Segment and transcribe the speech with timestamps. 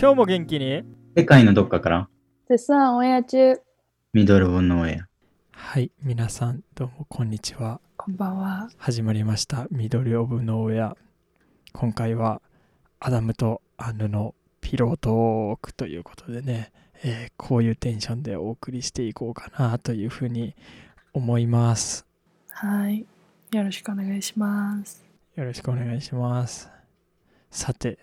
[0.00, 0.82] 今日も元気に？
[1.14, 2.08] 世界のどっかから
[2.48, 3.60] 絶賛オンエア中。
[4.14, 5.06] ミドルボンの親。
[5.52, 8.70] はい皆さんどうもこんにちはこんばんは。
[8.78, 10.96] 始まりました「緑オブノーウェア」
[11.74, 12.40] 今回は
[12.98, 16.72] アダムとアンヌのピロートークということでね、
[17.04, 20.54] えーこういうテンションでお送りしていこうかなというふうに
[21.12, 22.06] 思います
[22.48, 23.04] はい。
[23.52, 25.04] よろしくお願いします。
[25.34, 26.68] よろしくお願いします
[27.50, 27.98] さて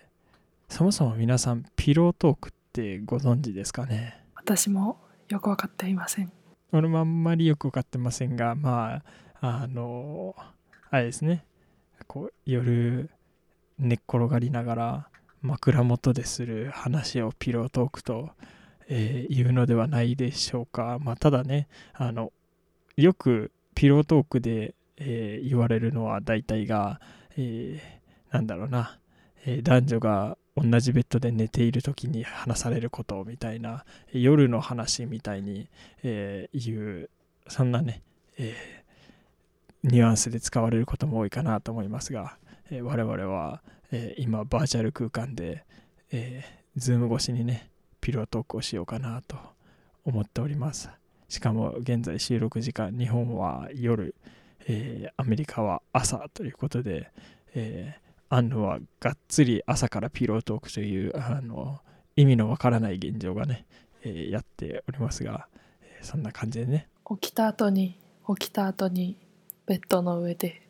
[0.68, 4.22] そもそも皆さんピロートークってご存知ですかね？
[4.34, 4.98] 私も
[5.28, 6.30] よくわかっていません。
[6.72, 9.02] 俺もあんまりよく分かってませんがま
[9.40, 10.36] ああの
[10.90, 11.46] あれですね
[12.06, 13.08] こう夜
[13.78, 15.08] 寝っ転がりながら
[15.40, 18.30] 枕元でする話をピロートークと、
[18.88, 22.32] えー言うのではないでしょうかまあただねあの
[22.96, 27.00] よくピロートークで、えー言われるのは大体が、
[27.36, 28.98] えーなんだろうな、
[29.46, 35.68] えー男女が同じベッドで寝ている時に話されることみたいな夜の話みたいに
[36.02, 37.10] えーいう
[37.46, 38.02] そんなね、
[38.38, 38.84] え
[39.82, 42.36] ニュアンスで使われることも多いかなと思いますが、
[42.70, 45.64] え我々は、え今バーチャル空間で、
[46.10, 49.36] えー、 Zoom 越しにねピロートークをしようかなと
[50.04, 50.90] 思っております。
[51.28, 54.14] しかも現在収録時間日本は夜、
[54.66, 57.10] えーアメリカは朝ということで、
[57.54, 61.80] えーアンヌはがっつり朝からピロートークというあの
[62.14, 63.64] 意味のわからない現状がね、
[64.02, 65.48] えーやっておりますが、
[65.82, 66.88] えーそんな感じでね。
[67.20, 67.98] 起きた後に、
[68.38, 69.16] 起きた後に、
[69.66, 70.62] ベッドの上で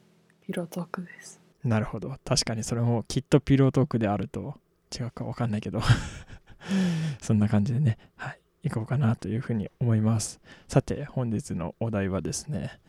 [0.47, 1.41] ピロートークです。
[1.65, 2.15] なるほど。
[2.25, 4.55] 確かにそれもきっとピロートークであると
[4.97, 5.81] 違うかわかんないけど。
[7.21, 7.99] そんな感じでね。
[8.17, 8.41] はい。
[8.65, 10.41] 行こうかなというふうに思います。
[10.67, 12.81] さて本日のお題はですね、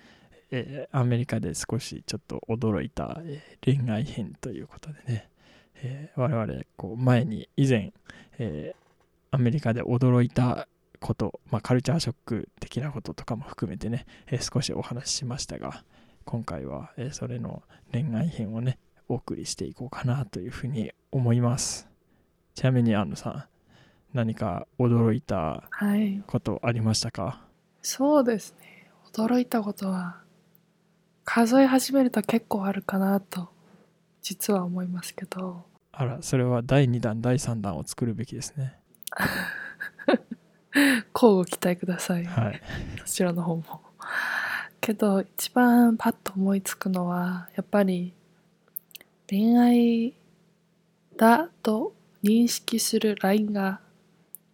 [0.52, 5.30] えーアメリカで少しちょっと驚いた、えー恋愛編ということでね、
[5.76, 7.94] えー我々こう前に以前、
[8.38, 8.80] えー
[9.32, 10.68] アメリカで驚いた
[11.00, 15.84] こと、まあ、カルチャーショック的なこととかも含めてね、えー少しお話ししましたが
[16.26, 21.88] 今回は、えーそれの恋愛編をねお送りしていこうかなというふうに思います
[22.56, 23.44] ちなみに安野さん
[24.14, 26.24] 何か驚いたはい。
[26.26, 27.42] ことありましたか？
[27.84, 28.90] そうですね。
[29.14, 30.22] 驚いたことは、
[31.32, 33.50] 数え始めると結構あるかなと、
[34.20, 38.80] 実は思いますけど、あらそれは第2弾第3弾を作るべきですね。
[41.14, 42.26] 交互期待ください。
[42.26, 42.60] はい。
[43.06, 43.82] そちらの方も。
[44.82, 48.16] けど一番パッと思いつくのはやっぱり
[49.30, 50.16] 恋愛
[51.16, 53.82] だと認識するラインが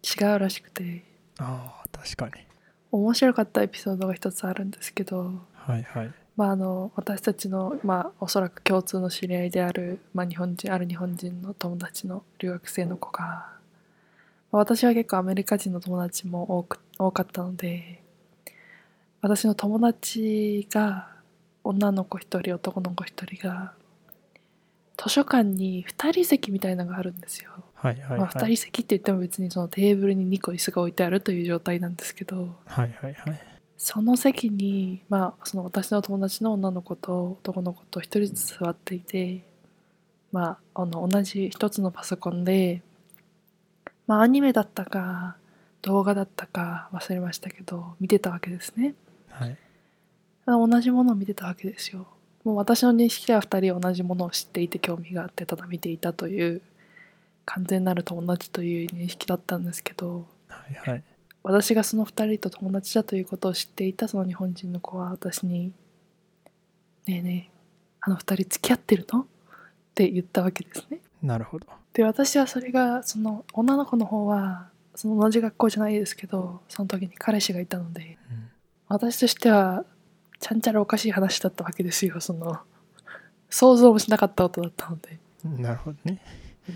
[0.02, 1.06] 違うらしくて。
[1.38, 2.32] ああ確かに。
[2.92, 13.48] 面白かったエピソードが一つあるんですけど、はいはいまあ、あの私たちの、まあ、おそらく共通の知り合いである、まあ、日本人ある日本人の友達の留学生の子が、ま
[14.52, 18.02] あ私は結構アメリカ人の友達も多く多かったので
[19.20, 21.08] 私の友達が
[21.64, 23.72] 女の子一人男の子一人が
[24.96, 27.50] 図書館に2人席みたいなのがあるんですよ。
[27.74, 39.42] はいはいまあ、2はい人席って言っても別にそのテーブルに2個椅子が置いてあるという状態なんですけどはいはいはいその席に、まあ、その私の友達の女の子と男の子と一人ずつ座っていて、
[40.32, 42.82] まあ、あの同じ一つのパソコンで、
[44.06, 45.36] まあ、アニメだったか
[45.82, 48.94] 動画だったか忘れましたけど見てたわけですね。
[49.28, 49.56] はい
[50.46, 52.06] 同じものを見てたわけですよ。
[52.44, 56.62] もう私の認識では2人は同じものを知っていて興味があってただ見ていたという
[57.44, 61.02] 完全なる友達という認識だったんですけどはいはい
[61.48, 65.72] 私がその2人と友達だということを知っていたその日本人の子は私に
[67.06, 67.56] 「ねえねえ
[68.00, 69.26] あの2人付き合ってるの?」っ
[69.94, 70.98] て言ったわけですね。
[71.22, 71.66] なるほど。
[71.92, 78.48] で私はそれがその女の子の方はその同じ学校じゃないですけどその時に彼氏がいたのでうん。
[78.88, 79.84] 私としては
[80.40, 82.20] ちゃんちゃらおかしい話だったわけですよ。
[82.20, 82.58] その
[83.48, 85.20] 想像もしなかったことだったので。
[85.44, 86.20] なるほどね。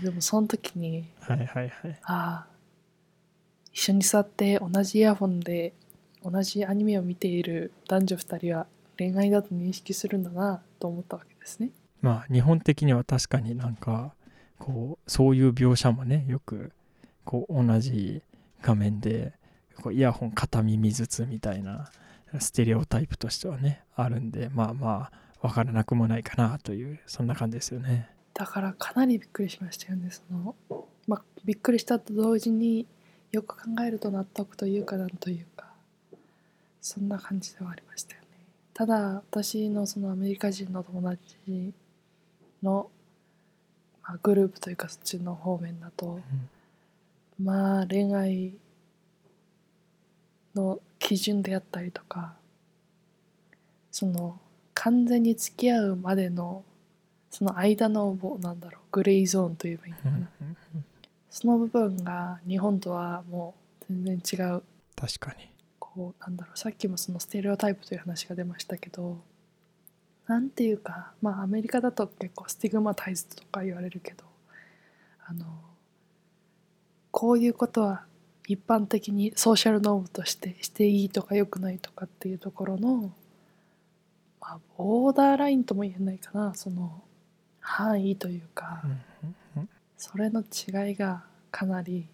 [0.01, 1.99] でもその時にはいはいはい。
[2.03, 2.50] ああ
[3.71, 5.73] 一緒に座って同じイヤホンで
[6.23, 11.71] 同じアニメを見ている男女2人は恋愛だと認識するんだなと思ったわけですね。
[12.01, 14.13] まあ日本的には確かになんか
[14.59, 16.71] こうそういう描写もねよく
[17.23, 18.21] こう同じ
[18.61, 19.33] 画面で
[19.81, 21.89] こうイヤホン片耳ずつみたいな
[22.39, 25.09] ステレオタイプとしてはねあるんでまあま
[25.41, 28.09] あ分からなくもないかなというそんな感じですよね。
[28.33, 30.55] だからかなりびっくりしましたよねその、
[31.05, 32.87] まあ、びっくりしたと同時に
[33.31, 35.67] よく考えると納得というかなんというか
[36.81, 38.27] そんな感じではありましたよね。
[38.73, 41.73] ただ私のそのアメリカ人の友達
[42.61, 42.89] の、
[44.03, 46.19] まあ、グループというかそっちの方面だと、
[47.41, 48.53] まあ恋愛
[50.55, 52.33] の基準であったりとか
[53.91, 54.39] その
[54.73, 56.63] 完全に付き合うまでの
[57.29, 60.85] その間のなんだろうグレーゾーンといえばいいのかな、うんうん
[61.31, 64.63] その部分が日本とはもう全然違う。
[64.97, 65.49] 確かに。
[65.79, 66.59] こうなんだろう。
[66.59, 69.17] さっきもそのステレオタイプという話が出ましたけど
[70.27, 74.25] なんていうかまあアメリカだと結構スティグマタイズとか言われるけど
[75.25, 75.45] あの
[77.11, 78.03] こういうことは
[78.47, 83.13] 一般的にソーシャルノームとしてしていいとか良くないとかっていうところの、
[84.41, 86.53] まあ、ボーダーラインとも言えないかな。
[86.55, 87.01] その
[87.61, 89.01] 範囲というか、うん
[90.01, 92.07] それの違いがかなり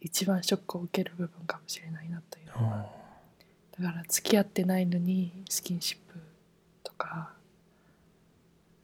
[0.00, 2.86] 一番ショックを受ける部分かもしれないなというのは
[3.78, 6.18] だから付き合ってないのにスキンシップ
[6.82, 7.30] とか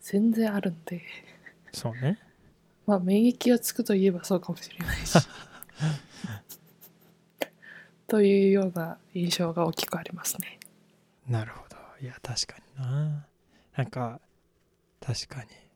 [0.01, 1.03] 全然あるんで。
[1.73, 2.21] そうね。
[2.87, 5.19] まあ免疫がつくといえばそうかもしれないし。
[8.07, 10.61] というような印象が大きくありますね。
[11.27, 11.77] なるほど。
[12.01, 13.27] いや確かにな。
[13.77, 14.21] なんか
[15.01, 15.68] 確かに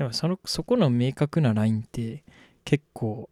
[0.00, 2.24] でもそのそこの明確なラインって
[2.64, 3.28] 結構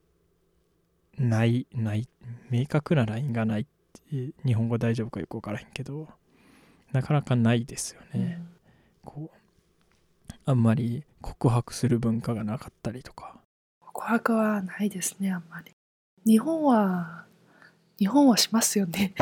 [1.17, 2.07] ないない
[2.51, 3.65] 明確なラインがないっ
[4.11, 6.09] て日本語大丈夫かよく分からへんけど
[6.93, 8.43] なかなかないですよね、
[9.03, 13.37] こうあんまり告白する文化がなかったりとか
[13.81, 15.73] 告白はないですねあんまり。
[16.27, 17.25] 日本は
[17.99, 19.15] 日本はしますよね。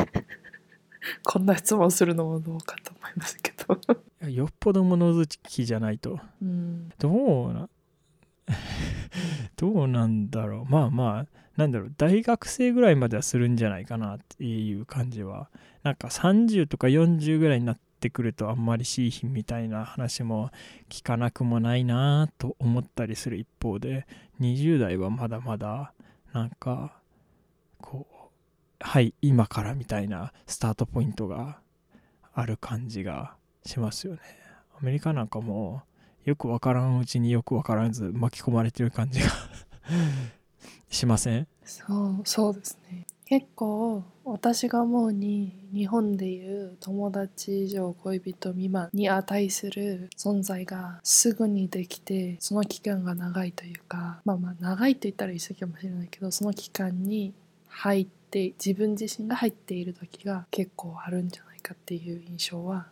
[1.23, 3.79] こんな質問するのもどうかと思いますけど。
[4.29, 6.19] よっぽど物好きじゃないと。
[6.41, 7.69] うん、どうな？
[9.57, 10.71] どうなんだろう。
[10.71, 11.25] まあまあ
[11.57, 11.93] なんだろう。
[11.97, 15.49] 大学生ぐらいまではするんじゃないかなっていう感じは。
[15.83, 20.51] なんか30とか40ぐらいになってくるとあんまりしいひんみたいな話も
[20.89, 24.05] 聞かなくもないなと思ったりする一方で。
[24.39, 25.93] 20代はまだまだ
[26.31, 26.99] なんか
[27.81, 28.15] こう
[28.79, 31.59] はい今からみたいなスタートポイントが
[32.33, 33.36] ある感じが
[33.67, 34.19] しますよね
[34.79, 35.81] アメリカなんかも
[36.25, 39.27] よくわからんうちによくわからず巻き込まれてる感じが
[40.89, 41.47] しません？
[41.63, 43.05] そうそうですね。
[43.25, 57.33] 結構私が思うに日本でいう友達以上恋人未満に値する存在がすぐにできてその期間が長いというかまあまあ長いと言ったら言い過ぎかもしれないけどその期間に
[57.67, 62.87] 入って自分自身が入っている時が結構あるんじゃないかっていう印象は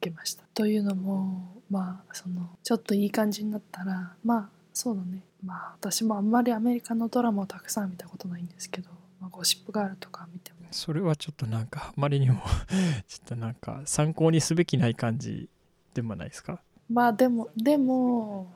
[0.00, 0.44] 受けました。
[0.54, 5.22] というのもまあそのちょっといい感じになったらまあそうだね。
[5.44, 8.90] まあ私もあんまりアメリカのドラマをたくさん見たことないんですけど、
[9.20, 12.40] まあ、ゴシップガールとか見てもそれはちょっとなんかあまりにも
[13.08, 15.48] ちょっとなんか参考にすべきない感じ
[15.94, 16.60] でもないですか？
[16.88, 18.52] まあでもでも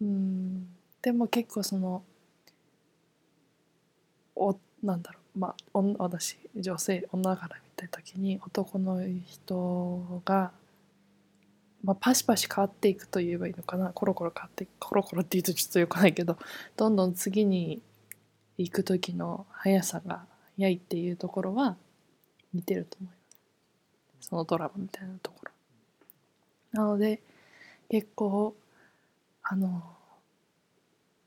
[0.00, 0.68] うん
[1.02, 2.02] でも結構その
[4.36, 10.52] おなんだろうまあ私女性女から見た時に男の人が、
[11.82, 16.38] まあ、パシパシ変わっていくと言えばいいのかなコロコロ変わってコロコロって言うとちょっとよくないけど
[16.76, 17.82] どんどん次に
[18.58, 20.24] 行く時の速さが
[20.56, 21.76] 速いっていうところは
[22.52, 23.16] 似てると思いま
[24.22, 24.28] す。
[24.28, 25.52] そのドラマみたいなところ。
[26.72, 27.20] なので
[27.88, 28.54] 結構
[29.42, 29.82] あの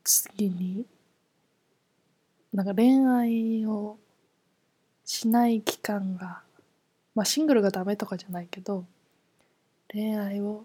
[0.04, 0.86] 次に
[2.58, 3.98] なんか恋愛を
[5.04, 6.40] しない期間が
[7.14, 8.84] まあシングルがダメとかじゃないけど
[9.92, 10.64] 恋愛を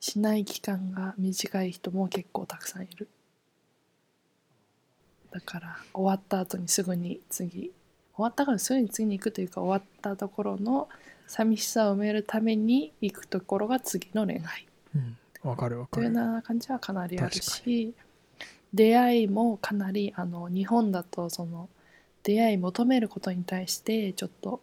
[0.00, 3.06] しない期間が短い人も結構たくさんいる。
[5.30, 7.70] だから終わった後にすぐに次
[8.16, 10.88] 終わったからすぐに次に行くというか終わったところの
[11.28, 14.66] 寂しさを埋めるために行くところが次の恋愛。
[14.96, 15.16] うん。
[15.48, 16.08] わかるわかる。
[16.08, 17.94] というような感じはかなりある確し
[18.74, 21.68] 出会いもかなりあの日本だとその
[22.24, 24.60] 出会い求めることに対してちょっと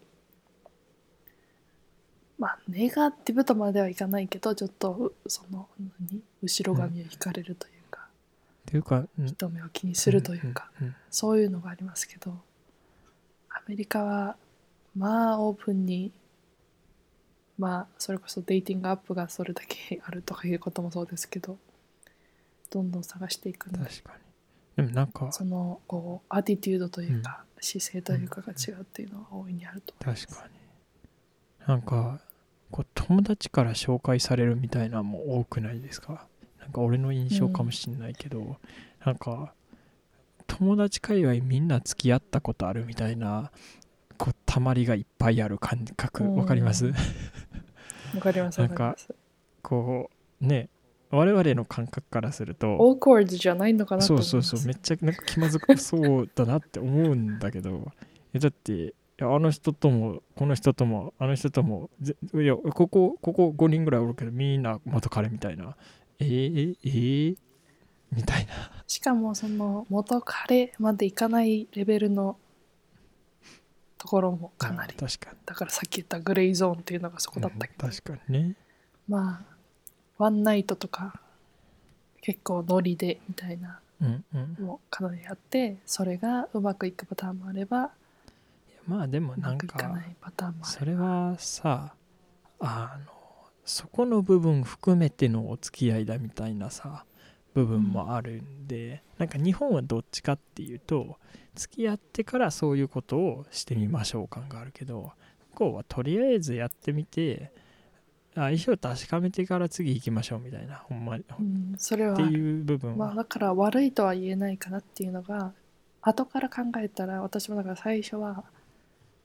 [2.38, 5.68] まあネガティブとまではいかないけどちょっとうその
[6.12, 6.22] 何？
[6.42, 9.28] 後ろ髪を引かれるというか、っていうか、うん。
[9.28, 10.96] 人目を気にするというか、うんうん。
[11.10, 12.32] そういうのがありますけど
[13.50, 14.36] アメリカは
[14.98, 16.12] まあオープンに
[17.58, 21.58] まあそれこそデイティングアップがそれだけあるとかいうこともそうですけど
[22.72, 23.84] どんどん探していくの。
[23.84, 24.14] で確か
[24.78, 24.84] に。
[24.84, 30.28] でもなんかそのこうアティテュードというか、姿勢というかが違うっていうのは大いにあると思います。
[30.28, 30.54] 確かに。
[31.68, 32.20] なんか
[32.72, 36.26] こう友達から紹介されるみたいなのも多くないですか？
[36.60, 38.56] なんか俺の印象かもしんないけど、
[39.06, 39.54] なんか
[40.48, 43.52] 友達界隈みんな付き合ったことあるみたいな
[44.18, 46.24] こう塊がいっぱいある感覚。
[46.24, 46.36] うん。
[46.38, 46.86] わかります？
[46.86, 49.10] わかりますわかります。
[49.62, 50.10] こ
[50.42, 50.70] うね
[51.12, 54.66] 我々の感覚からするとオークワードじゃないのかなとそうそうそう。
[54.66, 57.92] めっちゃなんか気まずくそうだなって思うんだけど。
[58.34, 65.76] えだってあの人ともこの人ともあの人ともぜいやここここ5人ぐらいおるけどみんな元彼みたいな。
[66.20, 67.38] えー、えー、
[68.12, 68.54] みたいな。
[68.88, 72.38] しかもその元彼までいかないレベルの
[73.98, 74.94] ところもかなり。
[74.94, 75.38] うん確かに。
[75.46, 78.56] だからさっき言ったグレーゾーンっていうのがそこだったけど、うん確かにね。
[79.08, 79.52] まあ
[80.22, 81.20] ワンナイトとか
[82.22, 84.66] 結構ノリでみたいなうんうん。
[84.66, 87.90] もかなりあってそれがうまくいくパターンもあれば
[88.88, 89.80] まあでもなんか
[90.64, 91.96] そるれはさ
[92.60, 93.12] あの
[93.66, 97.04] そこの部分含めてのお付き合いだみたいなさ
[97.56, 101.18] 部分もあるんで、なんか日本はどっちかっていうと
[101.54, 105.12] 付き合ってからそういうことをしてみましょう感があるけど
[105.54, 107.52] 向こうはとりあえずやってみて
[108.34, 111.26] 相性確かめてから次行きましょうみたいなほんまに。
[111.40, 112.14] うん、それは。
[112.14, 115.52] っていう部分は、まあだから悪いとは言えないかなっていうのが
[116.02, 118.44] 後から考えたら私もだから最初は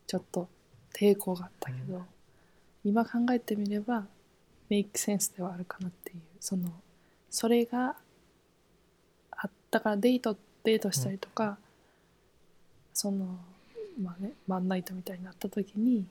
[0.06, 0.48] ちょっと
[0.94, 2.02] 抵抗があったけど、
[2.84, 4.06] 今考えてみれば
[4.68, 6.72] メイクセンスではあるかなっていうその
[7.30, 7.96] それが
[9.30, 11.58] あったからデートデートしたりとか、
[12.92, 13.38] その
[14.02, 16.04] まあねワンナイトみたいになった時に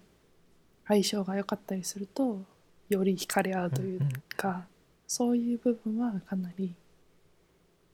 [0.87, 2.41] 相性が良かったりすると
[2.89, 4.11] より惹かれ合うといううんうん。
[4.35, 4.65] か、
[5.07, 6.73] そういう部分はかなり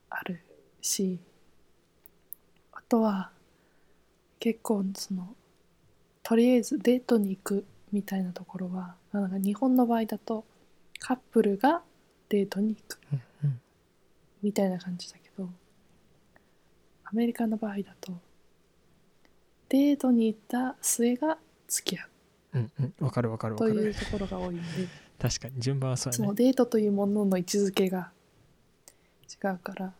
[0.09, 0.41] ある
[0.81, 1.19] し
[2.73, 3.31] あとは
[4.39, 5.35] 結構その
[6.23, 10.45] とりあえずデートに行くみたいなところはなんか日本の場合だと
[10.99, 11.81] カップルが
[12.29, 12.99] デートに行く
[14.41, 15.49] みたいな感じだけど
[17.05, 18.13] アメリカの場合だと
[19.69, 22.10] デートに行った末が付き合う
[22.53, 22.93] うんうん。
[23.05, 24.63] わかるわかるわかというるところが多いんで。
[25.19, 26.35] 確かに順番はそうやね。
[26.35, 28.11] デートというものの位置づけが
[29.43, 29.93] 違うから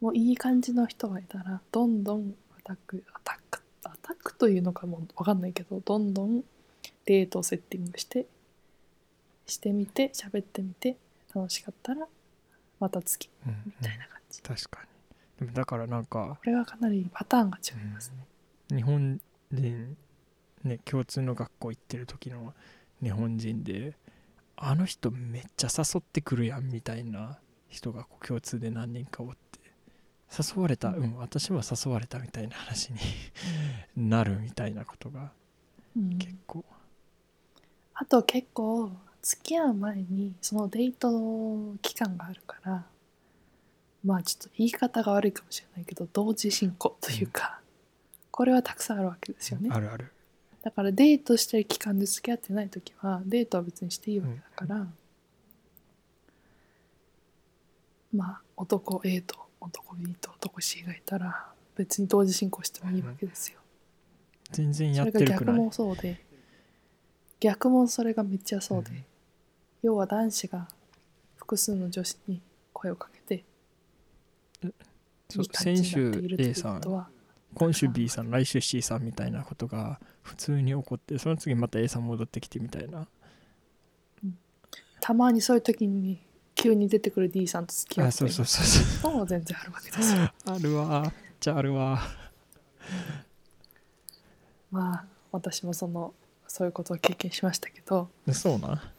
[0.00, 6.42] もういい感じの人がいたらどんどんアタックアタックアタックというのかも分かんないけどどんどん
[7.04, 8.26] デートをセッティングして
[9.46, 10.96] してみて喋ってみて
[11.34, 12.06] 楽しかったら
[12.78, 13.62] また次うんうん。
[13.66, 14.82] みたいな感じ、確か
[15.40, 15.46] に。
[15.46, 18.12] でもだからなんかこれはかなりパターンが違います
[18.70, 19.20] ね、日本
[19.52, 19.96] 人
[20.64, 22.54] ね共通の学校行ってる時の
[23.02, 23.96] 日本人で
[24.56, 27.38] あの人めっちゃ誘ってくるやんみたいな
[27.68, 29.60] 人がこう共通で何人かおって
[30.36, 31.16] 誘われたうん。
[31.16, 32.98] 私も誘われたみたいな話に
[33.96, 35.32] なるみたいなことが
[35.96, 36.18] うん。
[36.18, 36.64] 結構。
[37.94, 42.86] あと結構付き合う前にそのデート期間があるから
[44.04, 47.60] まあちょっと言い方が悪いかもしれないけど同時進行というか、
[48.30, 49.68] これはたくさんあるわけですよね。
[49.72, 50.12] あるある
[50.62, 54.86] だからデートしてる期間で付き合ってない時はデートは別にしていいわけだから、
[58.14, 61.46] まあ男 A と男 B と男 C がいたら
[61.76, 63.58] 別に同時進行してもいいわけですよ、
[64.50, 65.56] 全然やっそれが逆てるくない？
[65.56, 66.20] もそうで
[67.40, 69.04] 逆もそれがめっちゃそうで、うん
[69.80, 70.66] 要は男子が
[71.36, 73.44] 複数の女子に声をかけて
[75.30, 76.80] そういい感じ先週になっているとい A うさん
[77.58, 83.06] 今週 B さん来週 C さんみたいなことが普通に起こってその次また A さん戻ってきてみたいな。
[85.00, 86.20] たまにそういう時に
[86.54, 88.16] 急に出てくる D さんと付き合あって。
[88.16, 89.12] そうそうそうそう。
[89.12, 90.32] のも全然あるわけですよ。
[90.46, 91.02] あるわ。
[91.02, 92.00] めっちゃあるわ。
[94.70, 96.14] まあ私もその
[96.46, 98.08] そういうことを経験しましたけど。
[98.32, 98.92] そうな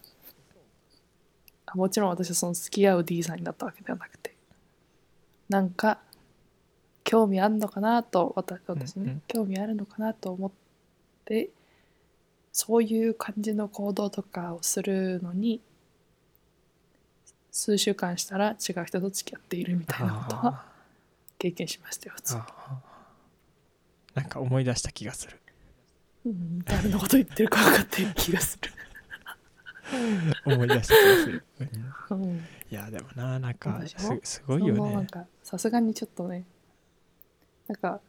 [1.76, 4.36] もちろん私はその付き合う D さんになったわけではなくて。
[5.50, 6.00] なんか
[7.10, 9.22] 興味あるのかなと私私ね、うんうん。
[9.28, 10.52] 興味あるのかなと思っ
[11.26, 11.50] て
[12.52, 15.60] そういう感じの行動とかをするのに
[17.52, 20.66] 数週間したら違う人と付き合っているみたいなことはあ
[21.40, 22.36] 経験しましたよ普通
[24.14, 25.40] なんか思い出した気がする。
[26.28, 28.72] うん、誰のこと言ってるか分かってる気がする。
[30.54, 31.44] 思い出した気がする、
[32.12, 32.22] うん。
[32.22, 35.08] うん、いやでもななんかすすごいよね。
[35.42, 36.46] さすがにちょっとね
[37.70, 38.02] なんか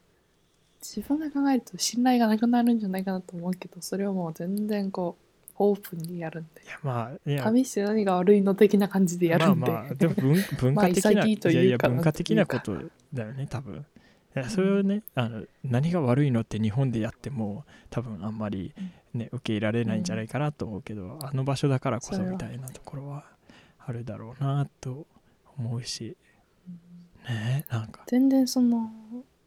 [0.81, 5.25] 自分が考えると信頼がなくなるんじゃないかなと思うけどそれをもう全然こう
[5.63, 6.63] オープンにやるんで。
[6.63, 7.53] いやまあいや。
[7.55, 12.79] 試して何が悪いの的な感じでやるんで、まあまあでも文 文まあ化的な、潔いやいや文化的なこと
[13.13, 13.85] だよね多分。
[14.37, 18.73] いやそれをね、あの何が悪いのって日本でやっても多分あんまり、
[19.13, 23.27] ね、受け入れられないんじゃないかなと思うけど、あの場所だからこそみたいなところは
[23.79, 25.07] あるだろうなと
[25.59, 26.17] 思うし。
[27.29, 28.05] ねなんか。
[28.07, 28.91] 全然その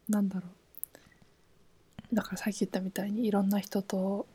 [0.09, 0.47] なんだろ
[2.11, 2.15] う。
[2.15, 4.27] だからさっき言ったみたいにいろんな人と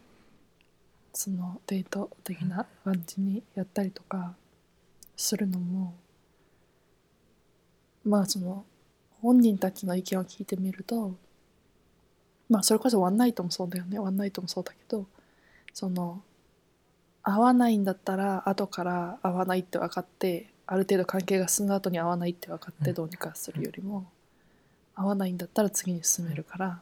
[1.12, 4.34] そのデート的な感じにやったりとか
[5.16, 5.94] するのも
[8.04, 8.64] まあその
[9.20, 11.14] 本人たちの意見を聞いてみると
[12.48, 13.98] まあそれこそワンナイトもそうだよね。
[13.98, 15.06] ワンナイトもそうだけど
[15.72, 16.22] その
[17.22, 22.94] 合わないんだったら後から合わないって分かってある程度関係が進んだ後に合わないって分かってうん。
[22.94, 24.06] どうにかするよりも、
[24.98, 26.80] 合わないんだったら次に進めるから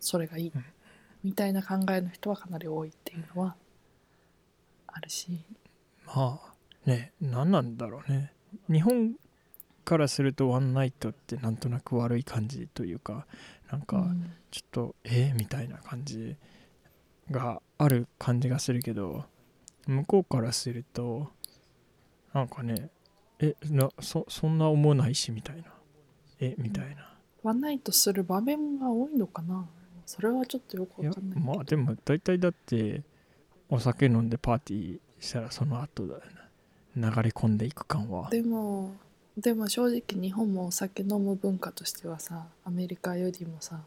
[0.00, 0.64] それがいい、うん。
[1.22, 3.54] みたいな考えの人はかなり多いっていうのは
[4.86, 5.44] あるし、
[6.06, 6.54] まあ
[6.86, 8.32] ね何なんだろうね。
[8.68, 9.14] 日本
[9.84, 13.26] からするとワンナイトってなんとなく悪い感じというか
[13.70, 14.32] なんかうん。
[14.50, 16.36] ちょっとえみたいな感じ
[17.30, 19.24] がある感じがするけど
[19.86, 21.30] 向こうからすると
[22.32, 22.88] なんかね
[23.38, 25.64] えなそそんな思わないしみたいな。
[26.40, 27.10] えみたいな
[27.42, 29.66] ワンナイトする場面が多いのかな？
[30.06, 33.02] それはちょっとよくわかんないまあでも大体だって
[33.68, 36.26] お酒飲んでパーティーしたらその後だよね。
[36.96, 38.28] 流れ込んでいく感は。
[38.30, 38.92] でも
[39.36, 43.80] でも正直日本もお酒飲む文化としてはさアメリカよりもさ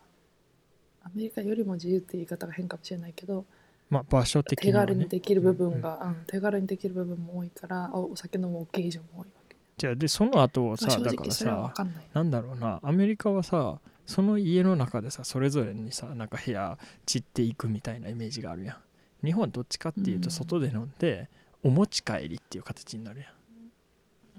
[1.03, 3.43] アメリカよりも自由って言い方が変かもしれないけど
[3.89, 9.25] まあ場所的手には、ね、軽にできる部分が、うん手軽にできる部分も多いからおお酒飲むオケージョンも多いわ。
[9.42, 9.42] け、
[9.77, 19.25] じゃあでその後をさ、だからさかんなんだろうなアメリカはさその家の中でさそれぞれにさなんか部屋散っていくみたいなイメージがあるやん。
[19.25, 20.21] 日本はどっちかっていううん。
[20.21, 21.29] と外で飲んで、
[21.63, 23.27] お持ち帰りっていう形になるや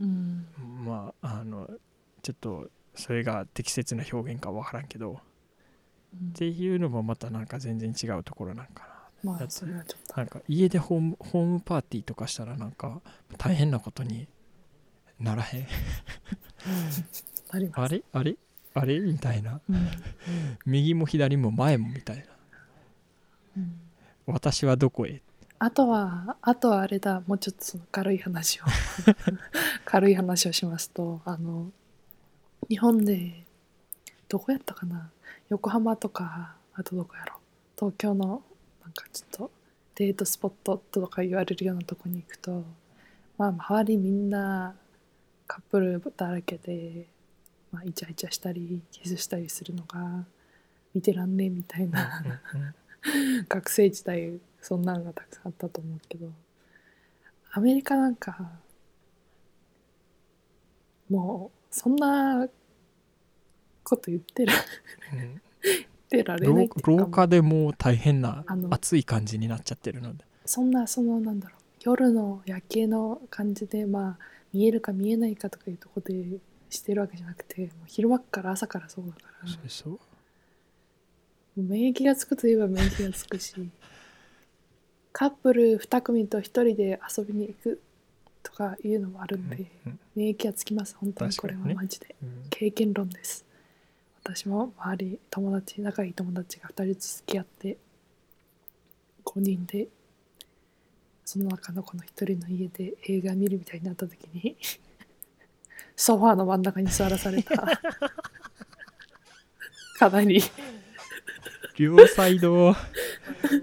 [0.02, 0.08] うん。
[0.08, 0.46] ん
[0.84, 1.68] まああの
[2.22, 5.16] ちょっとそれが適切な表現かわからんけどっ
[6.22, 6.32] うん。
[6.32, 10.12] ていうのもまたなんか全然違うところなんかまあだってそれはちょっと。
[10.12, 13.00] ななんか家でホームホームパーティーとかしたらなんか
[13.38, 14.28] 大変なことに
[15.24, 15.66] ならへん。
[17.50, 17.70] あれ？
[17.74, 17.88] あ
[18.22, 18.36] れ？
[18.74, 19.00] あれ？
[19.00, 19.60] みたいな。
[19.68, 19.88] うん。
[20.66, 22.22] 右も左も前もみたいな。
[23.56, 23.80] うん。
[24.26, 25.20] 私はどこへ？
[25.58, 27.22] あとはあとはあれだ。
[27.26, 28.64] もうちょっとその軽い話を。
[29.84, 31.70] 軽い話をしますとあの
[32.68, 33.44] 日本で
[34.28, 35.10] どこやったかな？
[35.48, 37.34] 横浜とかあとどこやろ？
[37.78, 38.42] 東京の
[38.82, 39.50] なんかちょっと
[39.94, 42.64] デートスポットとか言われるようなとこに行くと
[43.38, 44.74] まあ周りみんな
[45.54, 47.06] カップルだらけで、
[47.70, 50.24] まあ、イチャイチャしたりキスしたりするのが
[50.92, 52.24] 見てらんねえみたいな
[53.48, 54.82] 学生時代そん。
[54.82, 55.46] なのがたくさん。
[55.46, 56.26] あったと思うけど
[57.52, 58.16] アメリカなん。
[58.16, 58.50] か
[61.08, 61.94] もうそん。
[61.94, 62.48] な
[63.84, 64.52] こと言ってる
[65.12, 70.72] 言ってられない廊っていうか廊下でもう大変な暑い感じになっちゃってるのでそん。
[70.72, 71.38] なそのなん。
[71.38, 76.14] だろう夜の夜景の感じでまあ見えるか見えないかとかいうとこで
[76.70, 79.48] してるわけじゃなくてもう昼間っから朝からそうだから。
[79.48, 79.98] そうそう。
[81.56, 83.54] 免疫がつくといえば免疫がつくし
[85.12, 87.80] カップル2組と1人で遊びに行く
[88.42, 90.94] とかいうのもあるんで、うん免疫がつきます。
[90.94, 92.46] 本当にこれはマジで、うん。
[92.48, 93.44] 経験論です。
[94.22, 97.76] 私も周り友達仲いい友達が2人ずつ付き合って
[99.24, 99.88] 5人で
[101.24, 102.06] その中のこの1
[102.36, 104.56] 人の家で映画見るみたいになった時に
[105.96, 107.56] ソファーの真ん中に座らされた。
[109.98, 110.42] かなり。
[111.76, 112.74] 両サイド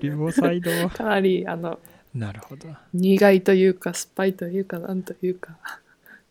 [0.01, 1.79] 両サイドかなりあの
[2.13, 2.67] なるほど。
[2.93, 5.57] 苦いというか酸っぱいというかなんというか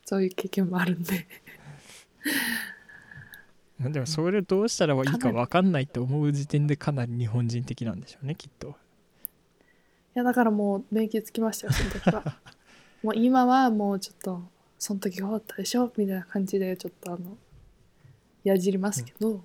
[0.05, 1.27] そういう経験もあるんで。
[3.79, 8.69] まあでもそれどうしたらいいか分かんないと思う時点でかなり日本人的なんでしょうねきっと。
[8.69, 8.73] い
[10.15, 12.39] やだからもう免疫つきましたよその時は。
[13.03, 14.43] もう今はもうちょっと
[14.79, 17.37] その時が終わったでしょみたいな感じでちょっとあの
[18.45, 19.43] やじりますけど、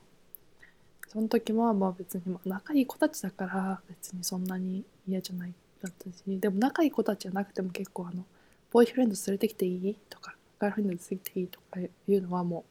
[1.08, 6.24] その時もまあ別にまあ仲いい子たちだから別にそんなに嫌じゃないだったし。
[6.26, 8.26] でも仲いい子たちじゃなくても結構あの
[8.72, 12.66] ボーイフレンド連れてきていいとかガールフレンド連れてきていいとかいうのはも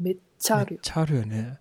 [0.00, 1.58] うめっちゃあるよ、めっちゃあるよね。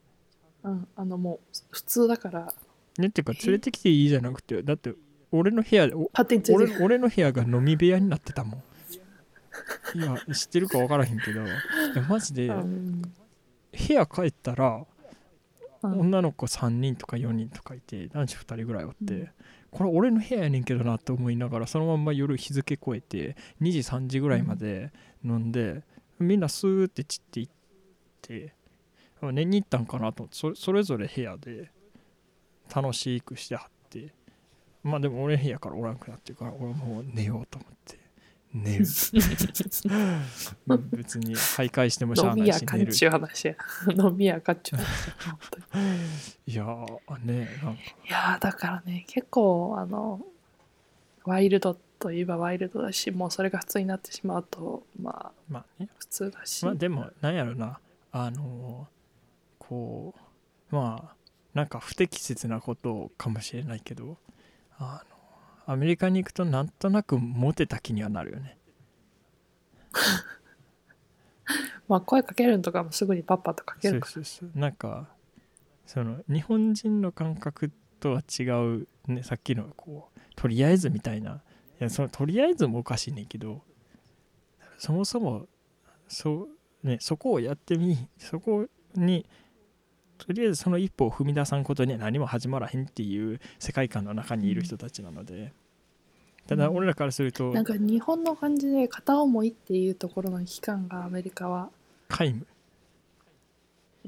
[0.63, 2.53] うん、あのもう普通だから。
[2.97, 4.93] ねっていうか連れてきていいじゃなくてだって
[5.37, 5.89] 俺の部屋
[6.53, 8.63] 俺俺の部屋が飲み部屋になってたもん。
[9.95, 11.43] いや知ってるか分からへんけど。
[11.43, 11.47] い
[11.95, 13.01] やマジでうん。
[13.01, 14.85] 部屋帰ったら
[15.83, 15.99] うん。
[15.99, 19.29] 女の子3人とか4人とかいて男子2人ぐらいおって、うん。
[19.75, 24.93] これ俺の部屋やねんけどなと思いながらそのまんま夜日付超えて2時3時ぐらいまで
[25.23, 25.83] 飲んで、
[26.17, 27.49] みんなスーって散っていっ
[28.21, 28.53] て
[29.21, 31.71] あ寝に行ったんかなと思ってそれそれぞれ部屋で
[32.73, 34.13] 楽しくしてはって
[34.85, 37.97] まあでも俺の部屋からおらんくなってるから俺もう寝ようと思って。
[38.53, 38.85] 寝る。
[40.69, 43.17] うん別に徘徊してもしゃ飲みあないやかんちゅし寝る。
[43.17, 43.55] う話や。
[43.97, 45.15] 飲みやかんちゅう話や。
[45.25, 45.85] 本当に。
[46.45, 47.81] いやーねなんか。
[47.81, 50.23] いやーだからね結構あの
[51.23, 55.89] ワイルドといえばワイルドだしもうそれが普通になってしまうとまあまあね。
[55.97, 57.79] 普通だし、まあでもなんやろな。
[58.11, 58.87] あの
[59.57, 60.13] こ
[60.71, 61.15] うまあ
[61.55, 64.17] なんか不適切なことかもしれないけど
[64.77, 65.03] あ
[65.67, 68.57] のアメリカに行くとなんとなくモテた気にはなるよね。
[71.87, 74.51] まあ声かけるのとかもすぐにパッパとかけそうるかそうそう。
[74.55, 75.07] なんか
[75.85, 78.43] その日本人の感覚とは違
[78.79, 81.41] う、ね、さっきのこうとりあえずみたいな。
[81.79, 83.61] いやそのとりあえずもおかしいねんけど
[84.77, 85.47] そもそも
[86.07, 86.47] そ
[86.83, 89.25] う、ね、そこをやってみそこに
[90.17, 95.53] とりあえずその一歩を踏み出さんことには何も始まらへんっていう世界観の中にいる人たちなので、
[96.47, 101.69] ただ俺らからするとらなんか日本の感じで片思いっていうところの期間がアメリカは
[102.09, 102.47] 皆無。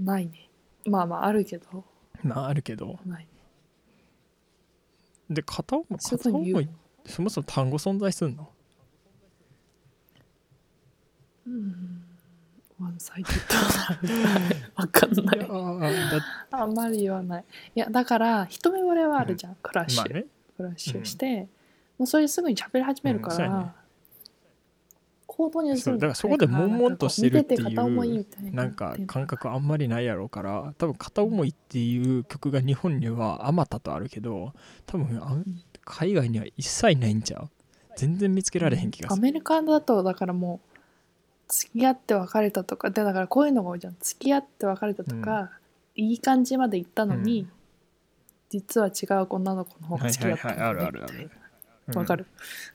[0.03, 0.49] ないね。
[0.85, 1.83] まあまああるけど。
[2.23, 2.99] まああるけど。
[3.05, 3.27] ないね。
[5.29, 6.69] で片思いす片思い
[7.05, 8.49] そもそも単語存在すんの？
[11.47, 12.03] うん
[12.79, 13.29] ワンサイド
[14.75, 15.39] わかんない。
[16.51, 17.45] あんまり言わない。
[17.75, 20.25] いやだから一目惚れはあるじゃん、クラッシュ、まあね。
[20.55, 21.47] クラッシュして、
[21.97, 23.71] もうそれすぐに喋り始めるから、う
[25.25, 27.83] 行動に移るだからそこで悶々としてるっていうな
[28.51, 34.53] なんか感覚あんまりないやろうから多分「片思い」っていう曲が日本にはあまたとあるけど
[34.87, 35.45] 多分あん
[35.85, 37.49] 海外には一切ないんちゃう？
[37.95, 39.19] 全然見つけられへん気がする。
[39.19, 40.66] アメリカだとだからもう
[41.47, 43.95] 付き合って別れたとかでだからこういうのが多いじゃん。
[43.99, 45.51] 付き合って別れたとか、
[45.95, 47.51] いい感じまで行ったのに、うん。
[48.49, 51.31] 実は違う女の子の方が好きだったはいはいはいあるあるある。
[51.95, 52.25] わかる、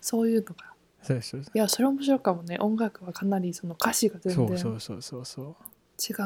[0.00, 0.72] そういうのが。
[1.02, 2.58] そういやそれ面白いかもね。
[2.60, 5.56] 音楽はかなりその歌詞が全そ然違うそうそうそうそう。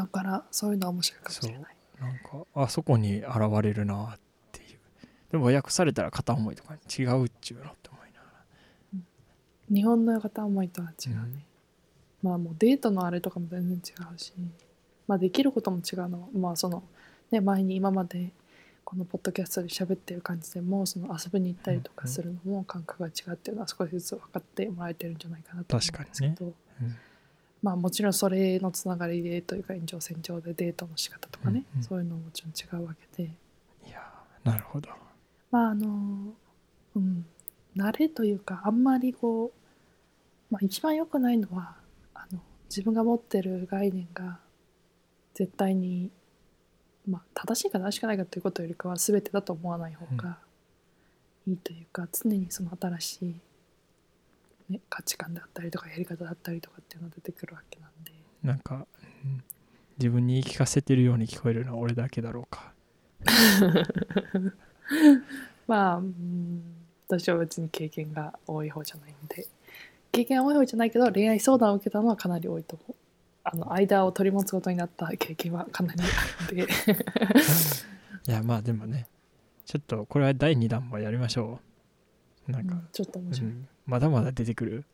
[0.05, 1.77] うからそういうのは面白いかもしれない。
[1.99, 3.29] なんかあそこに現
[3.63, 4.19] れるなっ
[4.53, 4.79] ていう。
[5.33, 11.43] でも訳されたら片思いとかに違うっちゅうのって思いなが日本の片思いとは違うね、ら、うん
[12.23, 14.33] まあもうデートのあれとかも全然違うし
[15.07, 16.83] まあできることも違うのはまあその
[17.31, 18.31] ね前に今まで
[18.85, 26.49] このポッドキャストで喋ってる感じでもその遊びに行ったりとかするのも感覚が違うっていうのは少しずつ分かってもらえてるんじゃないかなと思うんですけど、う
[26.85, 26.97] ん。
[27.63, 31.85] まあもちろんそれのつながりでというか延長線上でデートの仕方とかね、うんうん。
[31.85, 33.29] そういうのももちろん違うわけで。
[33.89, 34.89] いやーなるほど。
[35.51, 36.33] まああの
[36.95, 37.27] うん
[37.77, 39.51] 慣れというかあんまりこう、
[40.53, 41.75] まあ、一番良くないのは
[42.17, 44.39] あの自分が持ってる概念が
[45.35, 46.11] 絶対に、
[47.07, 50.39] まあ、正しいか正しくないかということよりかは全てだと思わない方が
[51.47, 58.13] いいというか、常にその新しい、ね、価値観であったりとかやり方だったりとかっていうのが出てくるわけなんで。
[58.43, 58.87] なんか、
[59.25, 59.45] うん。
[59.99, 62.73] 自分に言い聞かせてるように聞こえるのは俺だけだろうか。
[65.67, 66.63] まあ、うん、
[67.09, 69.47] 私は別に経験が多い方じゃないんで
[70.17, 72.95] 経験が多い方じゃないけど恋愛相談を受けたのはかなり多いと思う。
[73.45, 79.07] あの間を取り持つことになった経験はかなりあるんでいやまあでもね
[79.65, 81.61] ちょっとこれは第2弾もやりましょ
[82.49, 82.53] う。
[82.53, 84.85] なんか、うんちょっと面う白い、んまだまだ出てくる？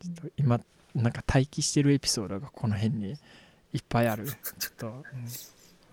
[0.00, 0.60] ちょっと今
[0.94, 3.14] なんか待機してるエピソードがこの辺に
[3.72, 4.26] いっぱいある。
[4.58, 4.92] ちょっと、うん。
[4.92, 5.00] ま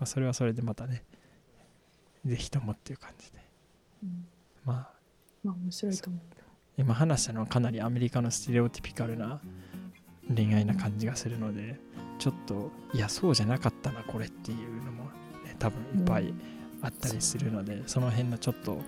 [0.00, 1.02] あ、それはそれでまたね
[2.24, 3.38] ぜひともっていう感じで。
[4.04, 4.26] うん。
[4.64, 4.92] まあ。
[5.44, 6.22] まあ面白いと思う
[6.76, 9.40] 今話したのはかなりアメリカのステレオティピカルな
[10.34, 11.78] 恋愛な感じがするので
[12.18, 15.04] ちょっといやそうじゃなかったなこれっていうのも、
[15.44, 16.32] ね、多分いっぱい
[16.82, 18.78] あったりするので、その辺のちょっと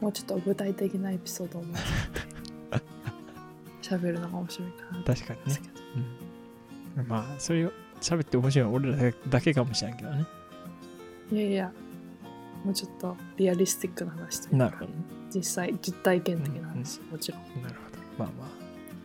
[0.00, 1.64] もうちょっと具体的なエピソードを
[3.82, 5.60] 喋るのが面白いかなと確かにね。
[6.98, 10.24] うん、まあそれを喋って面白いのは俺らだけかもしれんけどね。
[11.32, 11.72] いやいや
[12.64, 14.56] もうちょっとリアリスティックな話というか。
[14.56, 17.62] なるほどね実際実体験的な話、もちろん。
[17.62, 17.98] なるほど。
[18.18, 18.48] まあま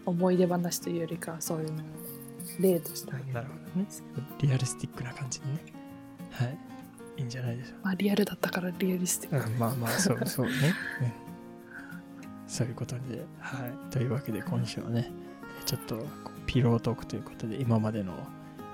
[0.06, 1.86] 思い出話というよりかはそういうのを
[2.60, 3.88] 例としてなるほどね。
[4.42, 5.60] リアルスティックな感じにね。
[6.32, 6.58] はい。
[7.18, 10.52] いいんじゃないでしょまあリアルだったからリアリスティック、うん、まあまあそうそうね、
[11.02, 11.12] うん、
[12.48, 13.26] そういうことで。
[13.40, 13.92] はい。
[13.92, 15.12] というわけで今週はね
[15.66, 16.06] ちょっと
[16.46, 18.14] ピロートークということで今までの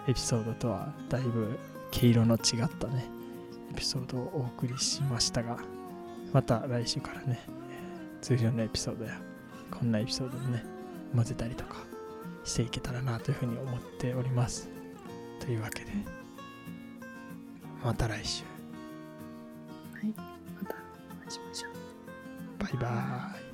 [0.07, 1.59] エピソードとはだいぶ
[1.91, 3.05] 毛色の違ったね
[3.71, 5.59] エピソードをお送りしましたが
[6.33, 9.19] また来週からねえー通常のエピソードや
[9.71, 10.63] こんなエピソードもね
[11.15, 11.77] 混ぜたりとか
[12.43, 14.69] していけたらなというふうに思っております。
[15.39, 15.91] というわけで
[17.83, 18.43] また来週。
[19.93, 22.63] はいまたお会いしましょう。
[22.63, 23.48] バイバーイ